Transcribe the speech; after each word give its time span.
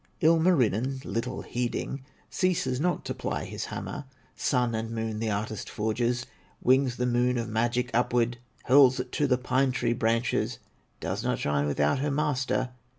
Ilmarinen, 0.19 0.99
little 1.05 1.43
heeding, 1.43 2.03
Ceases 2.31 2.79
not 2.79 3.05
to 3.05 3.13
ply 3.13 3.45
his 3.45 3.65
hammer, 3.65 4.05
Sun 4.35 4.73
and 4.73 4.89
Moon 4.89 5.19
the 5.19 5.29
artist 5.29 5.69
forges, 5.69 6.25
Wings 6.59 6.95
the 6.95 7.05
Moon 7.05 7.37
of 7.37 7.47
Magic 7.47 7.91
upward, 7.93 8.39
Hurls 8.63 8.99
it 8.99 9.11
to 9.11 9.27
the 9.27 9.37
pine 9.37 9.71
tree 9.71 9.93
branches; 9.93 10.57
Does 10.99 11.23
not 11.23 11.37
shine 11.37 11.67
without 11.67 11.99
her 11.99 12.09
master. 12.09 12.71